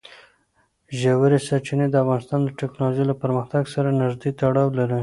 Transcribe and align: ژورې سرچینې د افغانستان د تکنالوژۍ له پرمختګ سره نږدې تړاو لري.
ژورې 0.99 1.39
سرچینې 1.47 1.87
د 1.89 1.95
افغانستان 2.03 2.39
د 2.43 2.49
تکنالوژۍ 2.61 3.05
له 3.07 3.15
پرمختګ 3.23 3.63
سره 3.73 3.89
نږدې 4.01 4.29
تړاو 4.39 4.75
لري. 4.79 4.99